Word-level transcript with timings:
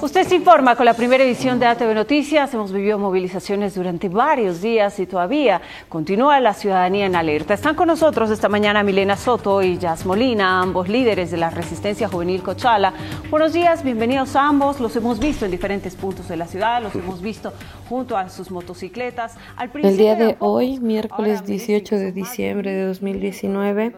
Usted 0.00 0.26
se 0.26 0.36
informa 0.36 0.76
con 0.76 0.86
la 0.86 0.94
primera 0.94 1.24
edición 1.24 1.58
de 1.58 1.66
ATV 1.66 1.94
Noticias. 1.94 2.52
Hemos 2.54 2.72
vivido 2.72 2.98
movilizaciones 2.98 3.74
durante 3.74 4.08
varios 4.08 4.60
días 4.60 4.98
y 4.98 5.06
todavía 5.06 5.60
continúa 5.88 6.40
la 6.40 6.54
ciudadanía 6.54 7.06
en 7.06 7.16
alerta. 7.16 7.54
Están 7.54 7.74
con 7.74 7.88
nosotros 7.88 8.30
esta 8.30 8.48
mañana 8.48 8.82
Milena 8.82 9.16
Soto 9.16 9.62
y 9.62 9.78
Jazz 9.78 10.06
Molina, 10.06 10.60
ambos 10.60 10.88
líderes 10.88 11.30
de 11.30 11.36
la 11.36 11.50
Resistencia 11.50 12.08
Juvenil 12.08 12.42
Cochala. 12.42 12.92
Buenos 13.30 13.52
días, 13.52 13.82
bienvenidos 13.82 14.36
a 14.36 14.46
ambos. 14.46 14.80
Los 14.80 14.96
hemos 14.96 15.18
visto 15.18 15.44
en 15.44 15.50
diferentes 15.50 15.94
puntos 15.94 16.28
de 16.28 16.36
la 16.36 16.46
ciudad, 16.46 16.82
los 16.82 16.94
hemos 16.94 17.20
visto 17.20 17.52
junto 17.88 18.16
a 18.16 18.28
sus 18.28 18.50
motocicletas. 18.50 19.36
El 19.74 19.96
día 19.96 20.14
de 20.14 20.36
hoy, 20.38 20.80
miércoles 20.80 21.44
18 21.44 21.96
de 21.96 22.12
diciembre 22.12 22.72
de 22.72 22.86
2019, 22.86 23.94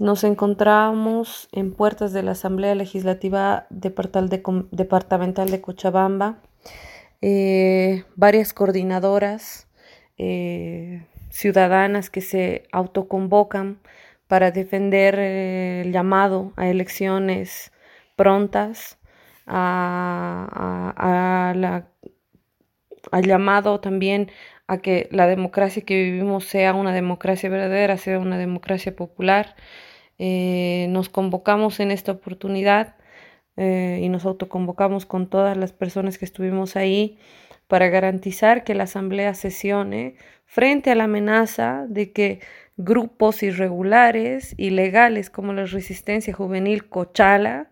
nos 0.00 0.24
encontramos 0.24 1.48
en 1.52 1.72
puertas 1.74 2.14
de 2.14 2.22
la 2.22 2.30
Asamblea 2.30 2.74
Legislativa 2.74 3.66
Departamental 3.68 4.30
de 5.50 5.60
Cochabamba, 5.60 6.38
eh, 7.20 8.04
varias 8.16 8.54
coordinadoras 8.54 9.68
eh, 10.16 11.04
ciudadanas 11.28 12.08
que 12.08 12.22
se 12.22 12.62
autoconvocan 12.72 13.78
para 14.26 14.50
defender 14.52 15.16
eh, 15.18 15.82
el 15.82 15.92
llamado 15.92 16.54
a 16.56 16.68
elecciones 16.68 17.70
prontas, 18.16 18.96
al 19.44 19.84
llamado 23.22 23.80
también 23.80 24.30
a 24.66 24.78
que 24.78 25.08
la 25.10 25.26
democracia 25.26 25.82
que 25.82 26.04
vivimos 26.04 26.44
sea 26.44 26.72
una 26.72 26.94
democracia 26.94 27.50
verdadera, 27.50 27.98
sea 27.98 28.18
una 28.18 28.38
democracia 28.38 28.96
popular. 28.96 29.56
Eh, 30.22 30.86
nos 30.90 31.08
convocamos 31.08 31.80
en 31.80 31.90
esta 31.90 32.12
oportunidad 32.12 32.94
eh, 33.56 34.00
y 34.02 34.10
nos 34.10 34.26
autoconvocamos 34.26 35.06
con 35.06 35.30
todas 35.30 35.56
las 35.56 35.72
personas 35.72 36.18
que 36.18 36.26
estuvimos 36.26 36.76
ahí 36.76 37.16
para 37.68 37.88
garantizar 37.88 38.62
que 38.62 38.74
la 38.74 38.82
Asamblea 38.84 39.32
sesione 39.32 40.16
frente 40.44 40.90
a 40.90 40.94
la 40.94 41.04
amenaza 41.04 41.86
de 41.88 42.12
que 42.12 42.40
grupos 42.84 43.42
irregulares, 43.42 44.54
ilegales 44.56 45.30
como 45.30 45.52
la 45.52 45.66
Resistencia 45.66 46.34
Juvenil 46.34 46.88
Cochala, 46.88 47.68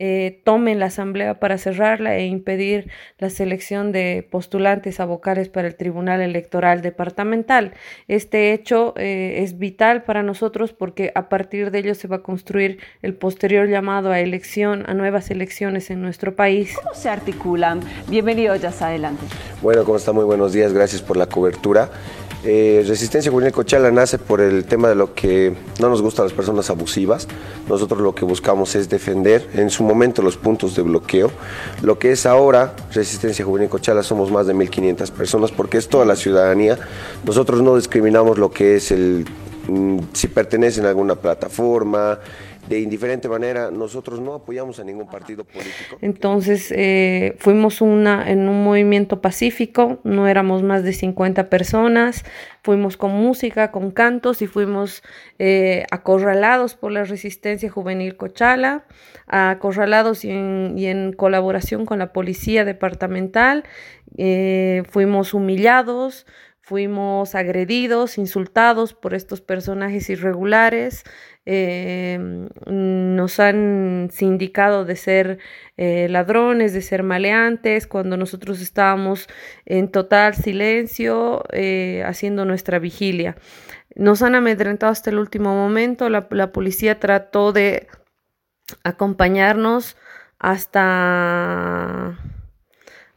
eh, 0.00 0.42
tomen 0.44 0.78
la 0.78 0.86
asamblea 0.86 1.40
para 1.40 1.58
cerrarla 1.58 2.16
e 2.16 2.26
impedir 2.26 2.88
la 3.18 3.30
selección 3.30 3.90
de 3.90 4.26
postulantes 4.30 5.00
a 5.00 5.04
vocales 5.04 5.48
para 5.48 5.66
el 5.66 5.74
Tribunal 5.74 6.20
Electoral 6.20 6.82
Departamental. 6.82 7.72
Este 8.06 8.52
hecho 8.52 8.94
eh, 8.96 9.42
es 9.42 9.58
vital 9.58 10.04
para 10.04 10.22
nosotros 10.22 10.72
porque 10.72 11.10
a 11.16 11.28
partir 11.28 11.72
de 11.72 11.80
ello 11.80 11.96
se 11.96 12.06
va 12.06 12.16
a 12.16 12.22
construir 12.22 12.78
el 13.02 13.14
posterior 13.14 13.68
llamado 13.68 14.12
a 14.12 14.20
elección, 14.20 14.84
a 14.86 14.94
nuevas 14.94 15.32
elecciones 15.32 15.90
en 15.90 16.00
nuestro 16.00 16.36
país. 16.36 16.76
¿Cómo 16.76 16.94
se 16.94 17.08
articulan? 17.08 17.80
Bienvenido, 18.08 18.54
ya 18.54 18.68
adelante. 18.68 19.24
Bueno, 19.62 19.82
¿cómo 19.82 19.96
está? 19.96 20.12
Muy 20.12 20.24
buenos 20.24 20.52
días, 20.52 20.72
gracias 20.72 21.02
por 21.02 21.16
la 21.16 21.26
cobertura. 21.26 21.90
Eh, 22.44 22.84
Resistencia 22.86 23.32
Juvenil 23.32 23.52
Cochala 23.52 23.90
nace 23.90 24.16
por 24.16 24.40
el 24.40 24.64
tema 24.64 24.88
de 24.88 24.94
lo 24.94 25.12
que 25.12 25.56
no 25.80 25.88
nos 25.88 26.02
gustan 26.02 26.24
las 26.24 26.32
personas 26.32 26.70
abusivas. 26.70 27.26
Nosotros 27.68 28.00
lo 28.00 28.14
que 28.14 28.24
buscamos 28.24 28.76
es 28.76 28.88
defender 28.88 29.48
en 29.54 29.70
su 29.70 29.82
momento 29.82 30.22
los 30.22 30.36
puntos 30.36 30.76
de 30.76 30.82
bloqueo. 30.82 31.32
Lo 31.82 31.98
que 31.98 32.12
es 32.12 32.26
ahora 32.26 32.74
Resistencia 32.92 33.44
Juvenil 33.44 33.68
Cochala 33.68 34.02
somos 34.02 34.30
más 34.30 34.46
de 34.46 34.54
1.500 34.54 35.10
personas 35.10 35.50
porque 35.50 35.78
es 35.78 35.88
toda 35.88 36.04
la 36.04 36.14
ciudadanía. 36.14 36.78
Nosotros 37.24 37.60
no 37.60 37.76
discriminamos 37.76 38.38
lo 38.38 38.50
que 38.52 38.76
es 38.76 38.92
el 38.92 39.26
si 40.12 40.28
pertenecen 40.28 40.86
a 40.86 40.88
alguna 40.88 41.16
plataforma, 41.16 42.18
de 42.68 42.80
indiferente 42.80 43.28
manera, 43.28 43.70
nosotros 43.70 44.20
no 44.20 44.34
apoyamos 44.34 44.78
a 44.78 44.84
ningún 44.84 45.08
partido 45.08 45.44
político. 45.44 45.96
Entonces, 46.02 46.70
eh, 46.70 47.34
fuimos 47.38 47.80
una, 47.80 48.30
en 48.30 48.48
un 48.48 48.62
movimiento 48.62 49.22
pacífico, 49.22 49.98
no 50.04 50.28
éramos 50.28 50.62
más 50.62 50.84
de 50.84 50.92
50 50.92 51.48
personas, 51.48 52.24
fuimos 52.62 52.98
con 52.98 53.12
música, 53.12 53.70
con 53.70 53.90
cantos 53.90 54.42
y 54.42 54.46
fuimos 54.46 55.02
eh, 55.38 55.84
acorralados 55.90 56.74
por 56.74 56.92
la 56.92 57.04
resistencia 57.04 57.70
juvenil 57.70 58.16
Cochala, 58.16 58.84
acorralados 59.26 60.24
y 60.24 60.30
en, 60.30 61.14
colaboración 61.16 61.86
con 61.86 61.98
la 61.98 62.12
policía 62.12 62.66
departamental, 62.66 63.64
eh, 64.18 64.82
fuimos 64.90 65.32
humillados, 65.32 66.26
fuimos 66.68 67.34
agredidos, 67.34 68.18
insultados 68.18 68.94
por 68.94 69.14
estos 69.14 69.40
personajes 69.40 70.10
irregulares, 70.10 71.04
Em, 71.50 72.50
nos 72.66 73.40
han 73.40 74.10
sindicado 74.12 74.84
de 74.84 74.96
ser 74.96 75.38
eh, 75.78 76.06
ladrones, 76.10 76.74
de 76.74 76.82
ser 76.82 77.02
maleantes, 77.02 77.86
cuando 77.86 78.18
nosotros 78.18 78.60
estábamos 78.60 79.28
en 79.64 79.90
total 79.90 80.34
silencio 80.34 81.44
eh, 81.52 82.04
haciendo 82.04 82.44
nuestra 82.44 82.78
vigilia. 82.78 83.34
Nos 83.94 84.20
han 84.20 84.34
amedrentado 84.34 84.92
hasta 84.92 85.08
el 85.08 85.18
último 85.18 85.54
momento, 85.54 86.10
la 86.10 86.52
policía 86.52 87.00
trató 87.00 87.54
de 87.54 87.86
acompañarnos 88.84 89.96
hasta 90.38 92.18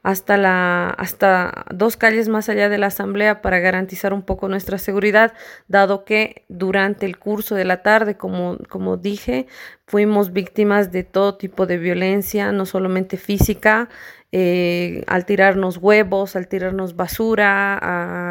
hasta, 0.03 0.37
la, 0.37 0.89
hasta 0.89 1.65
dos 1.71 1.95
calles 1.95 2.27
más 2.27 2.49
allá 2.49 2.69
de 2.69 2.77
la 2.77 2.87
asamblea 2.87 3.41
para 3.41 3.59
garantizar 3.59 4.13
un 4.13 4.23
poco 4.23 4.47
nuestra 4.47 4.77
seguridad, 4.77 5.33
dado 5.67 6.05
que 6.05 6.45
durante 6.47 7.05
el 7.05 7.19
curso 7.19 7.55
de 7.55 7.65
la 7.65 7.83
tarde, 7.83 8.17
como, 8.17 8.57
como 8.69 8.97
dije, 8.97 9.47
fuimos 9.85 10.33
víctimas 10.33 10.91
de 10.91 11.03
todo 11.03 11.37
tipo 11.37 11.67
de 11.67 11.77
violencia, 11.77 12.51
no 12.51 12.65
solamente 12.65 13.17
física, 13.17 13.89
eh, 14.31 15.03
al 15.07 15.25
tirarnos 15.25 15.77
huevos, 15.77 16.37
al 16.37 16.47
tirarnos 16.47 16.95
basura, 16.95 17.77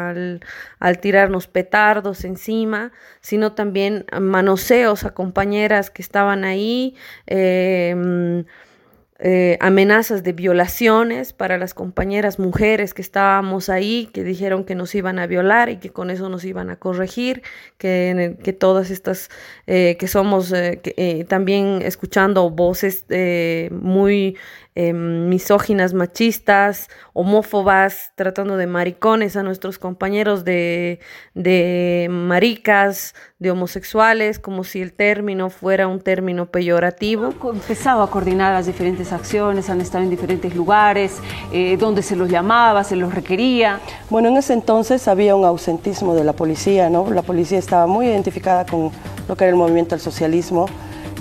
al, 0.09 0.41
al, 0.79 0.99
tirarnos 0.99 1.47
petardos 1.47 2.25
encima, 2.25 2.91
sino 3.21 3.53
también 3.53 4.05
manoseos 4.19 5.05
a 5.05 5.13
compañeras 5.13 5.91
que 5.91 6.01
estaban 6.01 6.43
ahí. 6.43 6.95
Eh, 7.27 8.43
eh, 9.23 9.57
amenazas 9.61 10.23
de 10.23 10.33
violaciones 10.33 11.31
para 11.31 11.59
las 11.59 11.75
compañeras 11.75 12.39
mujeres 12.39 12.95
que 12.95 13.03
estábamos 13.03 13.69
ahí, 13.69 14.09
que 14.13 14.23
dijeron 14.23 14.63
que 14.63 14.73
nos 14.73 14.95
iban 14.95 15.19
a 15.19 15.27
violar 15.27 15.69
y 15.69 15.77
que 15.77 15.91
con 15.91 16.09
eso 16.09 16.27
nos 16.27 16.43
iban 16.43 16.71
a 16.71 16.77
corregir, 16.77 17.43
que, 17.77 18.35
que 18.43 18.51
todas 18.51 18.89
estas, 18.89 19.29
eh, 19.67 19.95
que 19.99 20.07
somos 20.07 20.51
eh, 20.53 21.25
también 21.29 21.83
escuchando 21.83 22.49
voces 22.49 23.05
muy 23.69 24.37
Em, 24.73 25.27
misóginas, 25.27 25.93
machistas, 25.93 26.87
homófobas, 27.11 28.13
tratando 28.15 28.55
de 28.55 28.67
maricones 28.67 29.35
a 29.35 29.43
nuestros 29.43 29.77
compañeros 29.77 30.45
de, 30.45 31.01
de 31.33 32.07
maricas, 32.09 33.13
de 33.37 33.51
homosexuales, 33.51 34.39
como 34.39 34.63
si 34.63 34.81
el 34.81 34.93
término 34.93 35.49
fuera 35.49 35.89
un 35.89 35.99
término 35.99 36.51
peyorativo. 36.51 37.33
¿Cómo 37.37 37.51
empezado 37.51 38.01
a 38.01 38.09
coordinar 38.09 38.53
las 38.53 38.65
diferentes 38.65 39.10
acciones? 39.11 39.69
¿Han 39.69 39.81
estado 39.81 40.03
en 40.03 40.09
diferentes 40.09 40.55
lugares? 40.55 41.13
Eh, 41.51 41.77
¿Dónde 41.77 42.01
se 42.01 42.15
los 42.15 42.29
llamaba? 42.29 42.83
¿Se 42.83 42.95
los 42.95 43.13
requería? 43.13 43.79
Bueno, 44.09 44.29
en 44.29 44.37
ese 44.37 44.53
entonces 44.53 45.07
había 45.07 45.35
un 45.35 45.45
ausentismo 45.45 46.13
de 46.15 46.23
la 46.23 46.33
policía, 46.33 46.89
¿no? 46.89 47.09
La 47.11 47.21
policía 47.21 47.59
estaba 47.59 47.87
muy 47.87 48.07
identificada 48.07 48.65
con 48.65 48.91
lo 49.27 49.35
que 49.35 49.43
era 49.43 49.51
el 49.51 49.57
movimiento 49.57 49.95
del 49.95 50.01
socialismo 50.01 50.67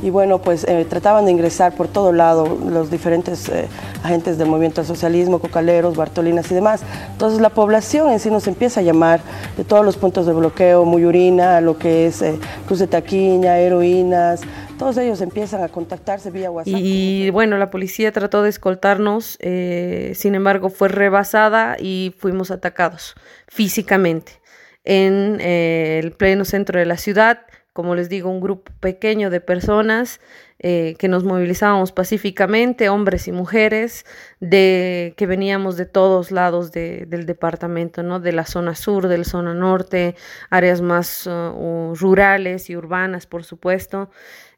y 0.03 0.11
bueno, 0.11 0.39
pues 0.39 0.65
eh, 0.65 0.87
trataban 0.89 1.27
de 1.27 1.33
ingresar 1.33 1.75
por 1.75 1.89
todo 1.89 2.13
lado 2.13 2.59
los 2.67 2.91
diferentes 2.91 3.49
eh, 3.49 3.69
agentes 4.03 4.39
del 4.39 4.49
movimiento 4.49 4.81
al 4.81 4.87
socialismo, 4.87 5.39
cocaleros, 5.41 5.97
bartolinas 5.97 6.51
y 6.51 6.55
demás. 6.55 6.81
Entonces 7.13 7.41
la 7.41 7.51
población 7.51 8.11
en 8.11 8.19
sí 8.19 8.31
nos 8.31 8.47
empieza 8.47 8.81
a 8.81 8.83
llamar 8.83 9.21
de 9.57 9.65
todos 9.65 9.85
los 9.85 9.97
puntos 9.97 10.27
de 10.27 10.33
bloqueo, 10.33 10.85
Muyurina, 10.85 11.61
lo 11.61 11.77
que 11.77 12.07
es 12.07 12.23
eh, 12.23 12.39
Cruz 12.67 12.79
de 12.79 12.87
Taquiña, 12.87 13.59
Heroínas, 13.59 14.41
todos 14.81 14.97
ellos 14.97 15.21
empiezan 15.21 15.63
a 15.63 15.69
contactarse 15.69 16.31
vía 16.31 16.51
WhatsApp. 16.51 16.75
Y 16.75 17.29
bueno, 17.31 17.59
la 17.59 17.71
policía 17.71 18.13
trató 18.13 18.43
de 18.43 18.49
escoltarnos, 18.49 19.39
sin 19.39 20.35
embargo 20.35 20.71
fue 20.71 20.89
rebasada 20.89 21.77
y 21.79 22.15
fuimos 22.19 22.51
atacados 22.51 23.15
físicamente 23.47 24.41
en 24.83 25.39
el 25.41 26.13
pleno 26.13 26.47
centro 26.47 26.79
de 26.79 26.87
la 26.87 26.97
ciudad 26.97 27.41
como 27.73 27.95
les 27.95 28.09
digo, 28.09 28.31
un 28.31 28.41
grupo 28.41 28.73
pequeño 28.81 29.31
de 29.31 29.41
personas 29.41 30.21
eh, 30.59 30.97
que 30.99 31.09
nos 31.09 31.25
movilizábamos 31.25 31.93
pacíficamente, 31.93 32.89
hombres 32.89 33.29
y 33.29 33.33
mujeres, 33.33 34.05
de, 34.41 35.15
que 35.17 35.27
veníamos 35.27 35.77
de 35.77 35.87
todos 35.87 36.33
lados 36.33 36.73
del 36.73 37.27
departamento, 37.27 38.03
¿no? 38.03 38.19
de 38.19 38.33
la 38.33 38.45
zona 38.45 38.75
sur, 38.75 39.07
de 39.09 39.19
la 39.19 39.25
zona 39.25 39.55
norte, 39.55 40.17
áreas 40.51 40.83
más 40.83 41.27
uh, 41.27 41.95
rurales 41.95 42.69
y 42.71 42.77
urbanas, 42.77 43.27
por 43.27 43.45
supuesto. 43.45 44.11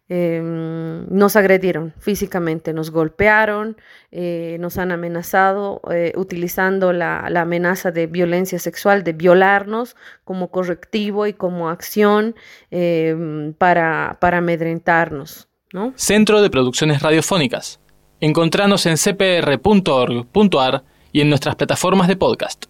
Em, 0.08 1.06
nos 1.08 1.36
agredieron 1.36 1.94
físicamente, 1.98 2.72
nos 2.72 2.90
golpearon, 2.90 3.76
eh, 4.10 4.56
nos 4.60 4.76
han 4.76 4.92
amenazado 4.92 5.80
eh, 5.90 6.12
utilizando 6.16 6.92
la, 6.92 7.26
amenaza 7.26 7.92
de 7.92 8.06
violencia 8.06 8.58
sexual, 8.58 9.04
de 9.04 9.12
violarnos 9.14 9.96
como 10.24 10.50
correctivo 10.50 11.26
y 11.26 11.32
como 11.32 11.70
acción 11.70 12.34
em, 12.70 13.54
para, 13.54 14.18
para 14.20 14.38
amedrentarnos. 14.38 15.48
¿no? 15.72 15.94
Centro 15.96 16.42
de 16.42 16.50
Producciones 16.50 17.00
Radiofónicas 17.00 17.80
Encontranos 18.22 18.86
en 18.86 18.96
cpr.org.ar 18.98 20.84
y 21.10 21.20
en 21.22 21.28
nuestras 21.28 21.56
plataformas 21.56 22.06
de 22.06 22.14
podcast. 22.14 22.66